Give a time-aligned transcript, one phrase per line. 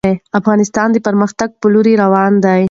[0.39, 2.59] افغانستان د پرمختګ په لوري روان دی.